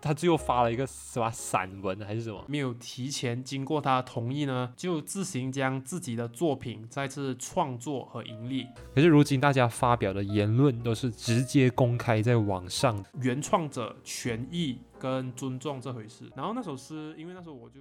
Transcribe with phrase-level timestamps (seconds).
[0.00, 2.44] 他最后发了一个什么散文还是什么？
[2.46, 8.66] 没有提前经过他同意呢，就自行将自己的作品再次创作和盈利。
[8.94, 16.30] 可是如今大家发表的言论都是直接公开在网上，原创者权益跟尊重这回事。
[16.36, 17.80] 然后那首诗，因为那时候我就。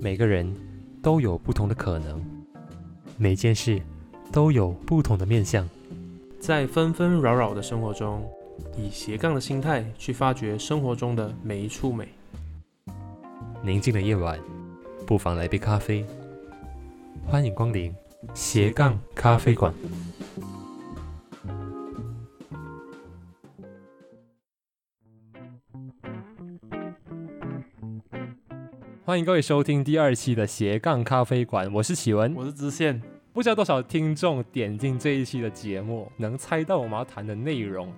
[0.00, 0.54] 每个人
[1.04, 2.18] 都有不同的可能，
[3.18, 3.78] 每件事
[4.32, 5.68] 都有不同的面相。
[6.40, 8.26] 在纷纷扰扰的生活中，
[8.74, 12.08] 以斜杠的心态去发掘生活中的每一处美。
[13.62, 14.40] 宁静的夜晚，
[15.06, 16.02] 不妨来杯咖啡。
[17.26, 17.94] 欢迎光临
[18.32, 19.74] 斜杠咖啡馆。
[29.14, 33.00] 欢迎各位收听第二期的斜杠咖啡馆，我是启文，我是知县。
[33.32, 37.92] 不知道多少听众点进这一期的节目，能猜到我们要谈的内容。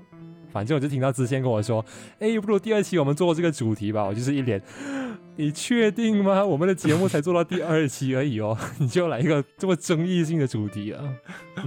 [0.53, 1.83] 反正我就听到知县跟我说
[2.21, 4.61] ：“哎，不如第二期我们做这个主题吧。”我就是一脸。
[5.39, 6.43] 你确定吗？
[6.43, 11.05] 我们的节目才做到第二期而已哦， 你就来一个这么争议性的主题啊？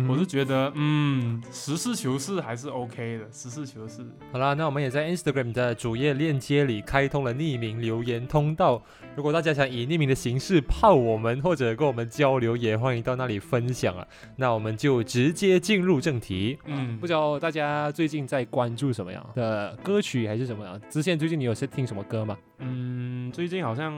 [0.09, 4.03] 我是觉得，嗯，实事求是还是 OK 的，实事求是。
[4.31, 8.81] 好啦，那我们也在 Instagram 的主页链接里开通了匿名留言通道，
[9.15, 14.07] 如果大家想以匿名的形式泡我们或者跟我们交流，也欢迎到那里分享啊。
[14.37, 16.57] 那我们就直接进入正题。
[16.65, 20.81] 嗯，不知道大家最近在关注什么样的歌曲还是什么样？
[20.89, 22.35] 之前最近你有在听什么歌吗？
[22.57, 23.58] 嗯，最近。
[23.63, 23.93] 好像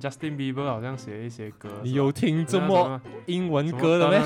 [0.00, 4.16] Justin Bieber 好像写一些歌，你有听这么英文歌的没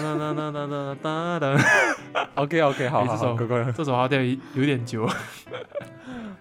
[2.35, 3.37] ？OK OK，好，这首
[3.73, 5.09] 这首好像有点久。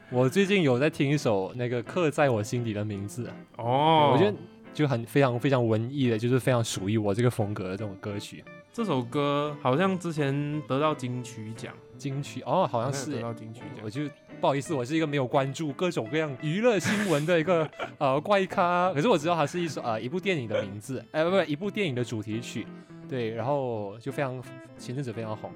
[0.10, 3.28] 我最近有在听一首那个刻在我心底的名字
[3.58, 4.38] 哦，我觉得
[4.74, 8.44] 就很非常非常文艺的，就是非常属于我这个风格的这种歌曲。
[8.72, 13.80] 这首歌好像之前得到金曲奖，金曲哦，好像是得到金曲奖。
[13.82, 14.02] 我就
[14.42, 22.68] 不好意思，我是一个没有关注各种各样娱乐新闻的一个 呃怪咖，可是我知道它是一首呃一部电影的名字，哎不不，一部电影的主题曲，
[23.08, 24.44] 对，然后就非常
[24.78, 25.50] 前阵子非常红。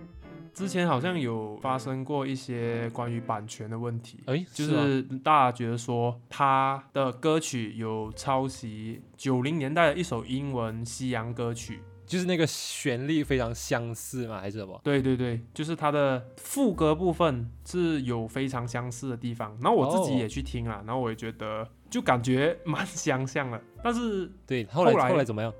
[0.54, 11.82] 之前好像有发生过一些关于版权的问题，哎，就是大家觉得说他的歌曲有抄袭九零年代的一首英文西洋歌曲。
[12.08, 14.40] 就是那个旋律非常相似嘛？
[14.40, 14.80] 还是什么？
[14.84, 19.56] 对对对，就是它的副歌部分是有非常相似的地方。
[19.62, 23.62] 然后我自己也去听了，然后我也觉得就感觉蛮相像的。
[23.84, 25.54] 但是对，后来后来怎么样？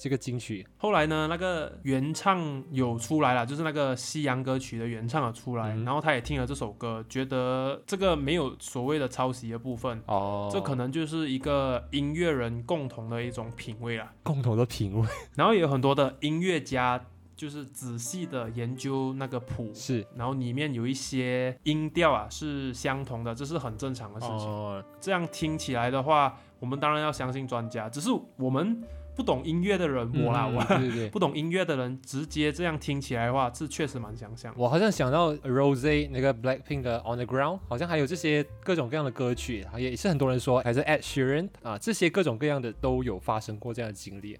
[0.00, 1.26] 这个金曲后来呢？
[1.28, 15.06] 那个原唱有出来了，就是那个西洋歌曲的原唱有出来，然后他也听了这首歌，觉得这个没有所谓的抄袭的部分哦，这可能就是一个音乐人共同的一种品味啦，共同的品味。
[15.36, 16.98] 然后也有很多的音乐家
[17.36, 24.84] 就是仔细的研究那个谱，是，然后里面有一些音调啊是相同的，这是很正常的事情。
[24.98, 28.82] 这样听起来的话，我们当然要相信专家，只是我们。
[29.20, 34.50] 不懂音乐的人，我啦，我对对， 不懂音乐的人，直接这样听起来的话，是确实蛮相像。
[34.56, 44.38] 我好像想到 Rose 那个 Blackpink 的 On the Ground，好像还有这些各种各样的歌曲，也是很多人说还是 Ed Sheeran 啊，这些各种各样的都有发生过这样的经历。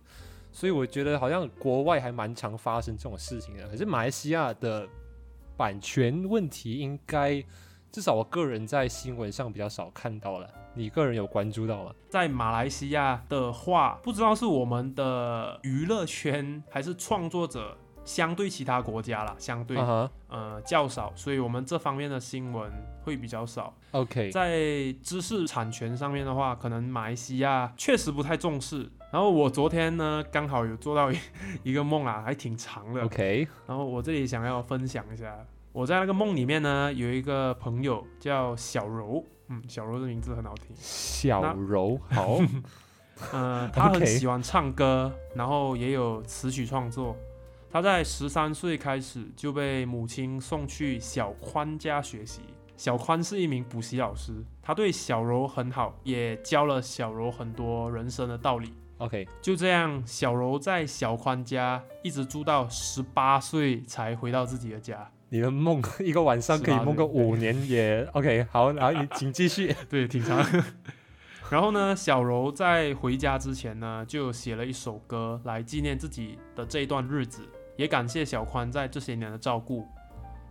[0.51, 4.89] 所以我觉得好像国外还蛮常发生这种事情的，可是马来西亚的
[5.59, 7.45] 版权问题应该。
[7.93, 11.93] 至少我个人在新闻上比较少看到了，你个人有关注到吗？
[12.09, 19.77] 在马来西亚的话，不知道是我们的娱乐圈还是创作者相对其他国家啦，相对
[20.29, 22.71] 呃较少，所以我们这方面的新闻
[23.03, 23.75] 会比较少。
[23.91, 28.89] OK，在知识产权上面的话，可能马来西亚确实不太重视。
[29.11, 31.11] 然后我昨天呢，刚好有做到
[31.65, 33.03] 一个梦啊，还挺长的。
[33.03, 35.37] OK，然后我这里想要分享一下。
[35.73, 40.75] 我在那个梦里面呢，有一个朋友叫小柔，嗯，小柔的名字很好听。
[40.77, 42.39] 小柔，好，
[43.33, 47.17] 嗯， 他很喜欢唱歌，然后也有词曲创作。
[47.71, 52.41] 他在十三岁开始就被母亲送去小宽家学习。
[52.77, 58.75] 小宽是一名补习老师，他对小柔很好，也教了小柔很多人生的道理。
[58.99, 65.09] OK，就这样，小柔在小宽家一直住到十八岁才回到自己的家。
[65.31, 69.75] 你的梦 一个晚上可以梦个五年也 OK，好，然后你请继续。
[69.89, 70.45] 对，挺长。
[71.49, 77.43] 然后呢，小柔在回家之前呢，就写了一首歌来纪念自己的这一段日子，
[77.77, 79.87] 也感谢小宽在这些年的照顾。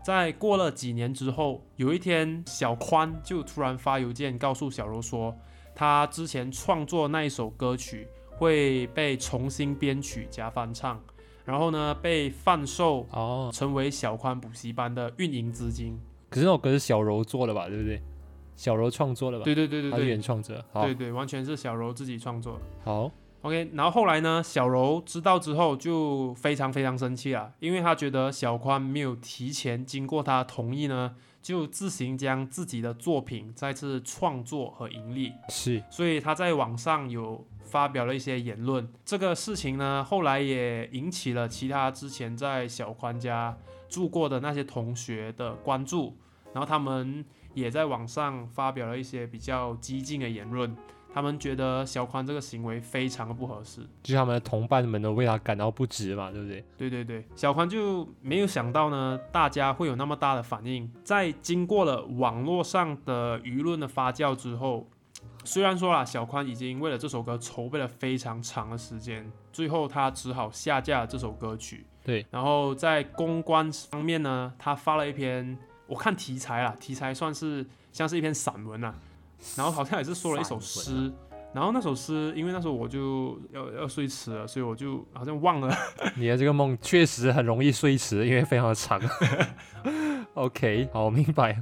[0.03, 5.37] 在过了几年之后，有一天，小宽就突然发邮件告诉小柔说，
[5.75, 11.01] 他之前创作那一首歌曲会被重新编曲加翻唱，
[11.49, 15.99] 然后呢被贩售哦，成为小宽补习班的运营资金。
[16.29, 17.99] 可是那首歌是小柔做的吧，对不对？
[18.55, 19.43] 小柔创作的吧？
[19.43, 20.63] 对对对对他是对原创者。
[20.71, 22.59] 好对，对，完全是小柔自己创作。
[22.83, 23.09] 好
[23.41, 38.87] ，OK，然后后来呢，小柔知道之后就非常非常生气啊，因为他觉得小宽没有提前经过他同意呢，就自行将自己的作品再次创作和盈利，是所以他在网上有发表了一些言论。
[39.05, 43.57] 这个事情呢，后来也引起了其他之前在小宽家
[43.87, 46.15] 住过的那些同学的关注，
[46.53, 50.75] 然后他们也在网上发表了一些比较激进的言论。
[51.13, 53.81] 他们觉得小宽这个行为非常的不合适。
[54.03, 56.63] 就是他们的同伴们都为他感到不值嘛，对不对？
[56.77, 60.91] 对对对，小宽就没有想到呢，大家会有那么大的反应。
[61.03, 64.87] 在经过了网络上的舆论的发酵之后，
[65.43, 71.85] 虽然说啦，小宽已经为了这首歌筹备了非常长的时间，最后他只好下架了这首歌曲。
[72.03, 75.57] 对，然后在公关方面呢，他发了一篇，
[75.87, 78.95] 我看题材啦，题材算是像是一篇散文啊，
[79.55, 81.11] 然后好像也是说了一首诗。
[81.51, 85.75] 然后那首诗，因为那时候我就要要睡迟了，所以我就好像忘了
[86.15, 89.01] 你的这个梦确实很容易睡迟，因为非常的长。
[90.35, 91.59] OK，好，我明白。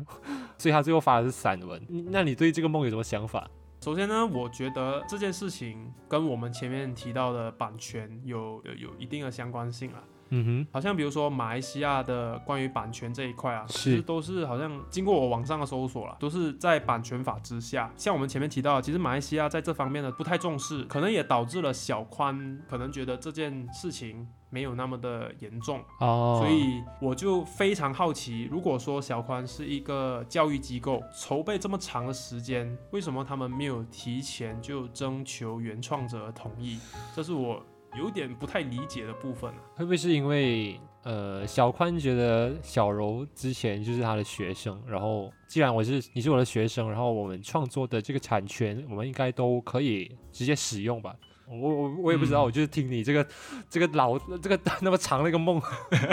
[0.57, 1.81] 所以他最后发的是散文。
[2.11, 3.49] 那你对这个梦有什么想法？
[3.79, 10.03] 首先呢，我觉得这件事情跟我们前面提到的版权有有有一定的相关性啊。
[10.29, 17.91] 嗯哼好像比如说马来西亚的关于版权这一块啊，是都是好像经过我网上的搜索了，都是在版权法之下。
[17.95, 25.83] 像我们前面提到，其实马来西亚在这方面呢不太重视，可能也导致了小宽可能觉得这件事情没有那么的严重。
[25.99, 36.79] 所以我就非常好奇，如果说小宽是一个教育机构，筹备这么长的时间，为什么他们没有提前就征求原创者的同意？
[37.15, 37.63] 这是我
[37.95, 39.57] 有点不太理解的部分啊。
[39.75, 51.15] 会不会是因为呃小宽觉得小柔之前就是他的学生，然后既然我是你是我的学生，然后我们创作的这个产权，我们应该都可以直接使用吧？
[51.49, 52.45] 我我我也不知道，嗯。
[52.45, 53.25] 我就是听你这个
[53.69, 55.61] 这个老这个 那么长的一个梦，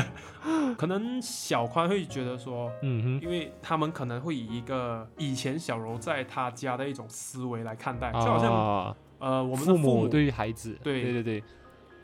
[0.78, 11.02] 可能小宽会觉得说，嗯哼，因为他们可能会以一个以前小柔在他家的一种思维来看待，就好像、啊，呃我们的父父母对于孩子，对。
[11.02, 11.42] 对对对，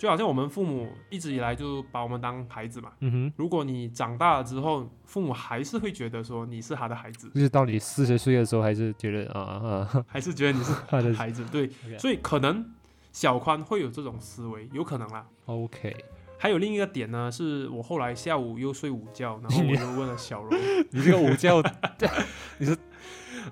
[0.01, 2.91] 就好像我们父母一直以来就把我们当孩子嘛。
[3.01, 3.33] 嗯哼。
[3.37, 11.69] 如果你长大了之后，父母还是会觉得说你是他的孩子，就是到你四十岁的时候，还是觉得啊啊，还是觉得你是 他的孩子，对
[11.99, 12.65] 所以可能
[13.13, 15.27] 小宽会有这种思维，有可能啦。
[15.45, 15.95] OK，
[16.39, 20.51] 还有另一个点呢，是我后来下午又睡午觉，然后我又问了小柔，
[20.93, 21.63] 你这个午觉，
[22.57, 22.75] 你是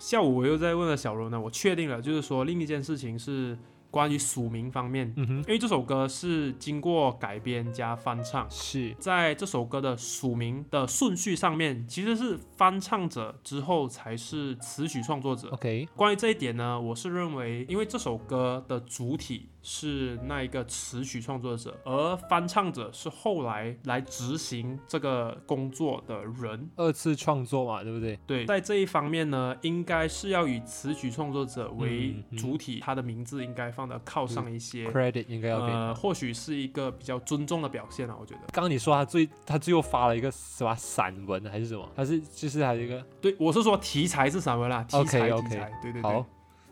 [0.01, 3.59] 下午我又在问了小柔呢，我确定了，就是说另一件事情是
[3.91, 8.47] 关于署名方面，嗯哼，因为这首歌是经过改编加翻唱。
[8.51, 15.49] 是在这首歌的署名的顺序上面，其实是翻唱者之后才是词曲创作者。
[15.51, 26.69] OK，关于这一点呢，我是认为，因为这首歌的主体是那一个词曲创作者，而翻唱者是后来来执行这个工作的人。
[26.77, 28.19] 二次创作嘛，对不对？
[28.27, 34.89] 对，在这一方面呢，应该是要以词曲创作者为嗯嗯主体，他的名字应该放的靠上一些。
[34.91, 35.73] credit 应该要给。
[35.73, 38.41] 呃，或许是一个比较尊重的表现啊，我觉得。
[38.53, 41.89] 刚刚你说他最他最后发了一个什么散文还是什么？
[41.95, 46.25] 他是就是还有一个对，我是说题材是散文啦，题材材，对对对好。，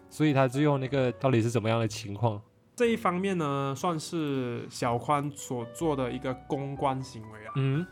[0.09, 2.41] 所以他最后那个到底是怎么样的情况？
[2.77, 7.53] 这一方面呢，算是小宽所做的一个公关行为啊。
[7.57, 7.87] 嗯，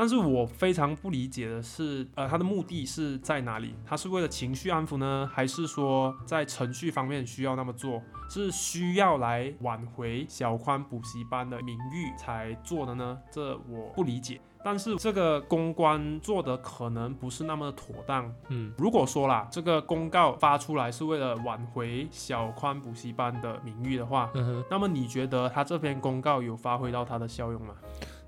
[0.00, 3.74] 但是我非常不理解的是，呃，他的目的是在哪里？
[3.84, 8.00] 他是为了情绪安抚呢，还是说在程序方面需要那么做？
[8.30, 13.18] 是需要来挽回小宽补习班的名誉才做的呢？
[13.30, 14.40] 这我不理解。
[14.64, 18.32] 但是这个公关做的可能不是那么妥当。
[18.48, 27.74] 嗯，如果说啦，这个公告发出来是为了挽回小宽补习班的名誉的话，嗯，那么你觉得他这篇公告有发挥到它的效用吗？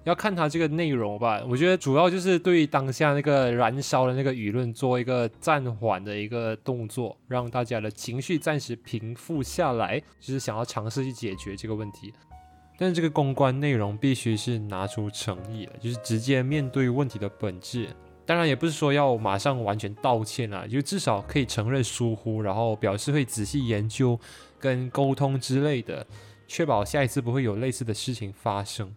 [0.04, 1.42] 要看他这个内容吧。
[1.48, 12.12] 我觉得主要就是对当下那个燃烧的那个舆论做一个暂缓的一个动作，让大家的情绪暂时平复下来，就是想要尝试去解决这个问题。
[12.78, 17.86] 但是这个公关内容必须是拿出诚意了，就是直接面对问题的本质。
[18.24, 24.18] 当然也不是说要马上完全道歉啊，就至少可以承认疏忽，然后表示会仔细研究
[24.58, 26.04] 跟沟通之类的，
[26.48, 28.92] 确保下一次不会有类似的事情发生。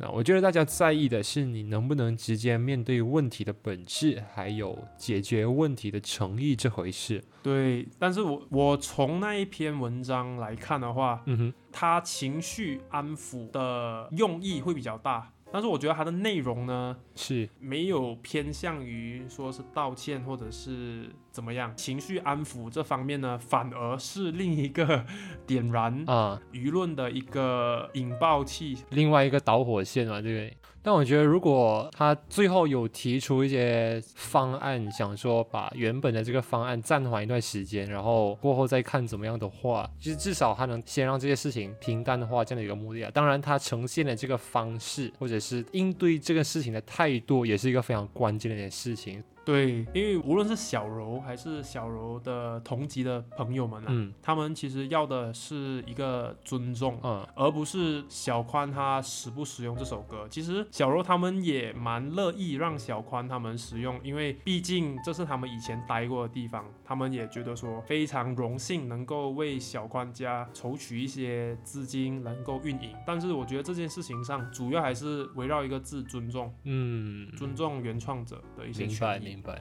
[0.00, 7.22] 那我觉得大家在意的是你能不能直接面对问题的本质，还有解决问题的诚意这回事。
[7.42, 15.32] 对，但是我我从那一篇文章来看的话，嗯哼，他情绪安抚的用意会比较大。
[15.52, 17.48] 但是我觉得它的内容呢是。
[17.60, 25.04] 没有偏向于说是道歉或者是怎么样情绪安抚这方面呢，反而是另一个
[25.46, 26.40] 点燃啊。
[26.52, 30.56] 舆论的一个引爆器，另外一个导火线嘛，对不对？
[30.88, 43.10] 但我觉得如果他最后有提出一些方案，想说把原本的这个方案暂缓一段时间，然后过后再看怎么样的话，就是至少他能先让这些事情平淡化这样的一个目的啊。
[43.12, 49.22] 当然，他呈现的这个方式或者是应对这个事情的态度，也是一个非常关键的一件事情。
[49.48, 60.28] 对，因为无论是小柔还是小柔的同级的朋友们啊，嗯他们其实要的是一个尊重，嗯而不是小宽他使不使用这首歌。
[60.28, 72.94] 其实小柔他们也蛮乐意让小宽他们使用，因为毕竟这是他们以前待过的地方，他们也觉得说非常荣幸能够为小宽家筹取一些资金，能够运营。
[73.06, 79.37] 但是我觉得这件事情上，主要还是围绕一个字：尊重，嗯，尊重原创者的一些权益。
[79.38, 79.60] 明白。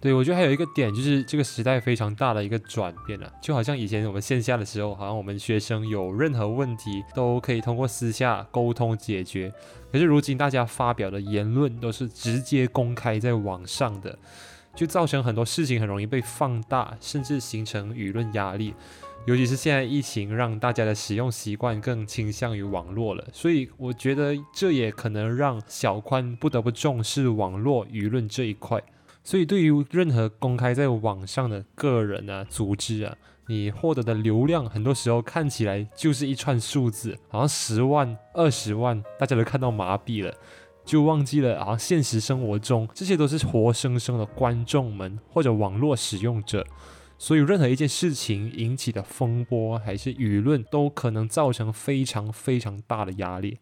[0.00, 9.52] 对，我觉得还有一个点就是这个时代非常大的一个转变了、就好像以前我们线下的时候，好像我们学生有任何问题都可以通过私下沟通解决，
[9.92, 14.18] 可是如今大家发表的言论都是直接公开在网上的，
[14.74, 18.74] 就造成很多事情很容易被放大，甚至形成舆论压力。
[19.26, 28.82] 尤其是现在疫情让大家的使用习惯更倾向于网络了，所以我觉得这也可能让小宽不得不重视网络舆论这一块。
[29.22, 33.14] 所以，对于任何公开在网上的个人啊、组织啊，
[33.48, 40.34] 你获得的流量，很多时候看起来就是一串数字，好像十万、二十万，大家都看到麻痹了，
[40.86, 46.66] 就忘记了，好像现实生活中这些都是活生生的观众们或者网络使用者。
[47.22, 53.58] 所以，任何一件事情引起的风波还是舆论，都可能造成非常非常大的压力。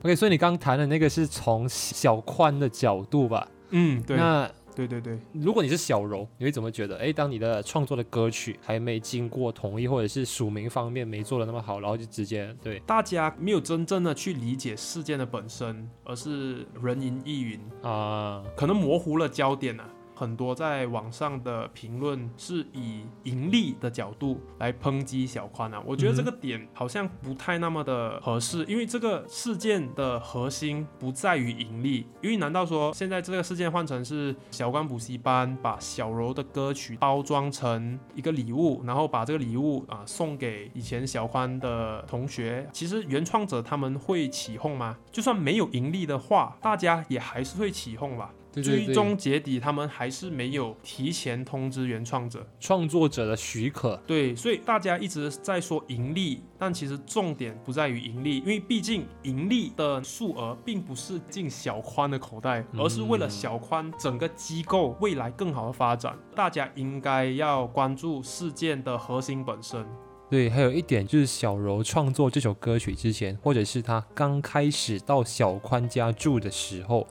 [0.00, 3.46] OK，所以你刚谈的那个是从小宽的角度吧？
[3.70, 6.96] 嗯，对，那对对对，如果你是小柔，你会怎么觉得？
[6.96, 19.88] 诶，当你的创作的歌曲还没经过同意，或者是署名方面没做的那么好，然后就直接对大家没有真正的去理解事件的本身，而是人云亦云，啊，可能模糊了焦点啊。
[20.22, 44.96] 很多在网上的评论是以盈利的角度来抨击小宽啊，我觉得这个点好像不太那么的合适，因为这个事件的核心不在于盈利，因为难道说现在这个事件换成是小关补习班把小柔的歌曲包装成一个礼物，然后把这个礼物啊送给以前小宽的同学，其实原创者他们会起哄吗？
[45.10, 48.32] 就算没有盈利的话，大家也还是会起哄吧。
[48.52, 52.46] 最终结底，他们还是没有提前通知原创者。
[52.60, 66.18] 创作者的许可，对，所以大家一直在说盈利，但其实重点不在于盈利，因为毕竟盈利的数额并不是进小宽的口袋，而是为了小宽整个机构未来更好的发展。
[66.34, 69.86] 大家应该要关注事件的核心本身。
[70.28, 77.06] 对，还有一点就是小柔创作这首歌曲之前，或者是他刚开始到小宽家住的时候。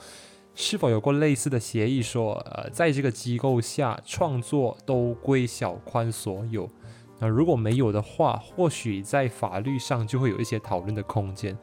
[0.53, 6.70] 是否有过类似的协议说，呃，在这个机构下创作都归小宽所有？
[7.20, 11.58] 那如果没有的话，或许在法律上就会有一些讨论的空间。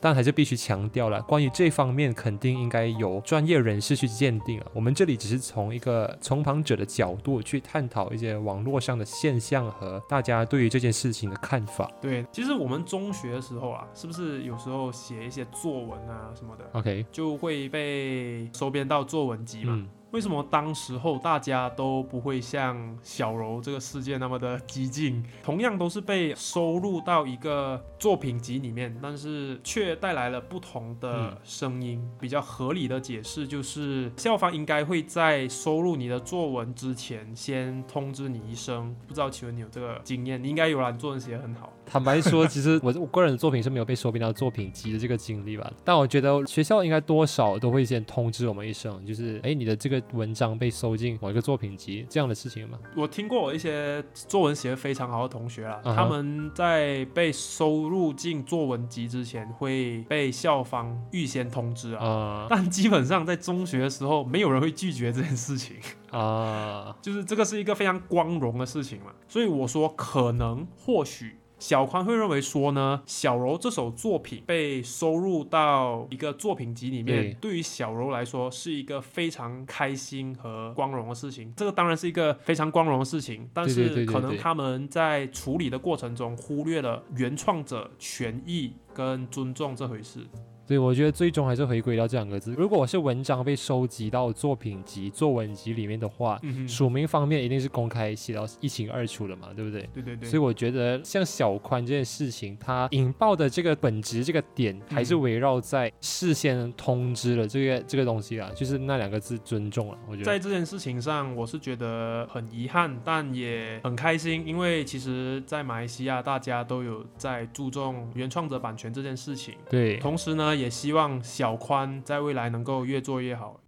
[0.00, 4.66] 但还是必须强调了，关于这方面肯定应该由专业人士去鉴定啊。
[4.72, 11.90] 我们这里只是从一个从旁者的角度去探讨一些网络上的现象和大家对于这件事情的看法。
[12.00, 19.74] 对，其实我们中学的时候啊，是不是有时候写一些作文啊什么的，OK，就会被收编到作文集嘛？
[19.76, 25.22] 嗯，为什么当时候大家都不会像小柔这个事件那么的激进？
[25.42, 32.02] 同样都是被收录到一个作品集里面，但是却带来了不同的嗯声音。
[32.18, 38.96] 比较合理的解释就是，校方应该会在收录你的作文之前，先通知你一声。
[39.06, 40.42] 不知道请问你有这个经验？
[40.42, 41.70] 你应该有啦，你作文写得很好。
[41.90, 45.72] 坦白说，其实 我我个人的作品是没有被收编到作品集的这个经历吧。
[45.84, 52.78] 但我觉得学校应该多少都会先通知我们一声，就是哎，你的这个文章被收进某一个作品集这样的事情嘛。
[52.96, 62.06] 我听过我一些作文写得非常好的同学啦嗯哼他们在被收入进作文集之前会被校方预先通知啊。
[62.06, 65.76] 啊但基本上在中学的时候，没有人会拒绝这件事情，
[66.10, 69.12] 啊， 就是这个是一个非常光荣的事情嘛。
[69.26, 81.52] 所以我说，可能或许小宽会认为说呢，小柔这首作品被收入到一个作品集里面，对于小柔来说是一个非常开心和光荣的事情。
[81.56, 90.26] 这个当然是一个非常光荣的事情，但是可能他们在处理的过程中忽略了原创者权益跟尊重这回事。
[90.68, 92.52] 对，我觉得最终还是回归到这两个字。
[92.52, 99.88] 如果我是文章被收集到作品集、作文集里面的话，署名方面一定是公开写到一清二楚的嘛，对不对？
[99.94, 100.28] 对对对。
[100.28, 109.98] 所以我觉得像小宽这件事情，它引爆的这个本质、这个点，还是围绕在事先通知了这个这个东西啊，就是那两个字尊重了。
[110.06, 119.54] 我觉得在这件事情上，我是觉得很遗憾，但也很开心，因为其实，在马来西亚大家都有在注重原创者版权这件事情。
[119.70, 120.57] 对，同时呢。
[120.58, 123.60] 也希望小宽在未来能够越做越好。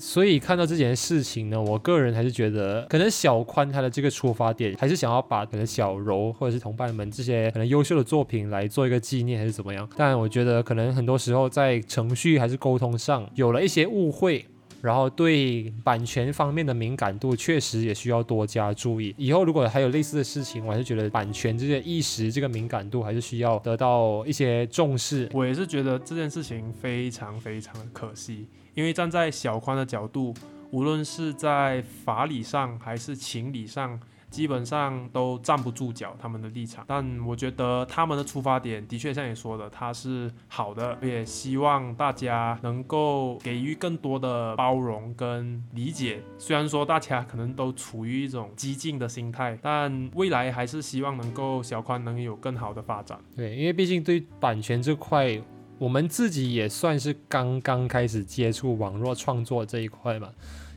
[0.00, 9.86] 所以看到这件事情呢，我个人还是觉得，可能小宽他的这个出发点，还是想要把可能小柔或者是同伴们这些可能优秀的作品来做一个纪念，还是怎么样？
[9.96, 14.46] 但我觉得可能很多时候在程序还是沟通上有了一些误会。
[14.80, 19.14] 然后对版权方面的敏感度确实也需要多加注意。
[19.16, 25.28] 以后如果还有类似的事情，我还是觉得版权这些意识、这个敏感度还是需要得到一些重视。
[25.32, 30.32] 我也是觉得这件事情非常非常的可惜，因为站在小宽的角度，
[30.70, 33.98] 无论是在法理上还是情理上。
[34.30, 36.84] 基本上都站不住脚，他们的立场。
[36.86, 46.22] 但我觉得他们的出发点的确像你说的，他是好的，也希望大家能够给予更多的包容跟理解。
[46.38, 53.18] 虽然说大家可能都处于一种激进的心态，但未来还是希望能够小宽能有更好的发展。
[53.34, 55.40] 对，因为毕竟对版权这块，
[55.78, 60.28] 我们自己也算是刚刚开始接触网络创作这一块嘛。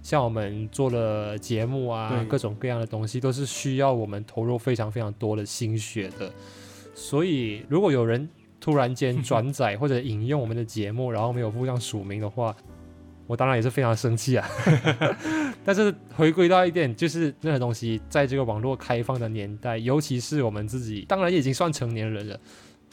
[0.02, 6.32] 像我们做了节目啊，各种各样的东西都是需要我们投入非常非常多的心血的。
[6.94, 8.28] 所以，如果有人
[8.60, 12.56] 突然间转载或者引用我们的节目，然后没有附上署名的话，
[13.28, 14.48] 我当然也是非常生气啊。
[15.64, 22.40] 但是回归到一点，就是任何东西在这个网络开放的年代，尤其是我们自己，当然已经算成年人了。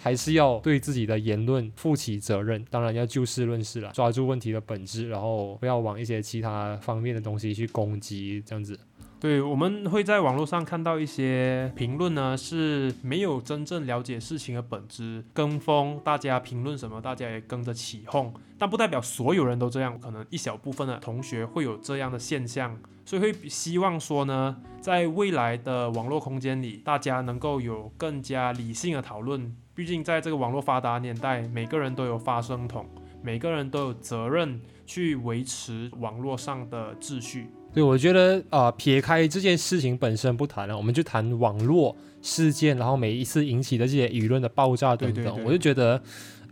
[0.00, 8.78] 还是要对自己的言论负起责任，当然要就事论事了，抓住问题的本质，然后不要往一些其他方面的东西去攻击，这样子。
[9.20, 29.52] 对，我们会在网络上看到一些评论呢，是没有真正了解事情的本质，跟风，大家评论什么，大家也跟着起哄，但不代表所有人都这样，可能一小部分的同学会有这样的现象，所以会希望说呢，在未来的网络空间里，大家能够有更加理性的讨论。
[29.78, 32.84] 毕竟，在这个网络发达年代，每个人都有发声筒，
[33.22, 37.46] 每个人都有责任去维持网络上的秩序。
[37.72, 46.02] 对，我觉得啊，撇开这件事情本身不谈了，我们就谈网络事件，然后每一次引起的这些舆论的爆炸等等，我就觉得，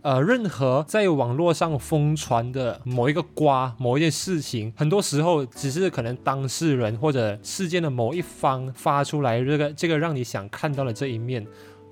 [0.03, 11.45] 呃，任何在网络上疯传的某一个瓜、某一件事情，很多时候只是可能当事人或者事件的某一方发出来这个这个让你想看到的这一面。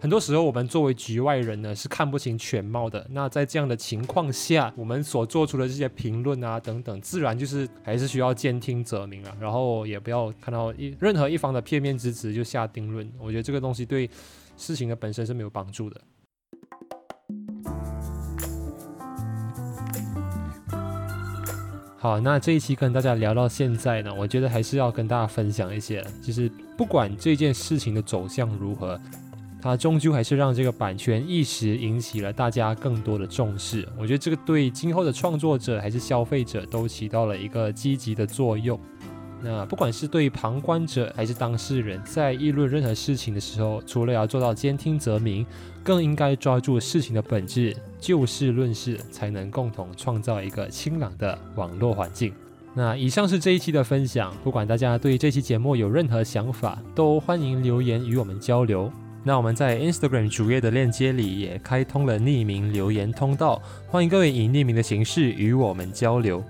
[0.05, 3.03] 很多时候，我们作为局外人呢，是看不清全貌的。
[3.09, 9.35] 那在这样的情况下，我们所做出的这些评论啊等等，自然就是还是需要兼听则明啊。
[9.39, 13.11] 然后也不要看到一任何一方的片面之词就下定论。
[13.17, 14.07] 我觉得这个东西对
[14.55, 15.99] 事情的本身是没有帮助的。
[21.97, 29.01] 好，那这一期跟大家聊到现在呢，我觉得还是要跟大家分享一些，就是不管这件事情的走向如何。
[29.65, 33.83] 它终究还是让这个版权意识引起了大家更多的重视。
[33.97, 38.79] 我觉得这个对今后的创作者还是消费者都起到了一个积极的作用。
[39.41, 45.43] 那不管是对旁观者还是当事人，在议论任何事情的时候，除了要做到兼听则明，
[45.83, 52.31] 更应该抓住事情的本质，就事论事，才能共同创造一个清朗的网络环境。
[52.75, 54.31] 那以上是这一期的分享。
[54.43, 58.91] 不管大家对这期节目有任何想法，都欢迎留言与我们交流。
[59.27, 66.43] 那我们在 Instagram 主页的链接里也开通了匿名留言通道，欢迎各位以匿名的形式与我们交流。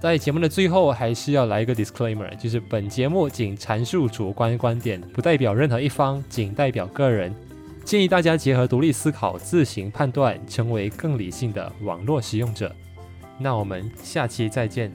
[0.00, 7.34] 在节目的最后，还是要来一个 disclaimer，就是本节目仅阐述主观观点，不代表任何一方，仅代表个人。
[7.84, 12.72] 建议大家结合独立思考，自行判断，成为更理性的网络使用者。
[13.38, 14.92] 那我们下期再见。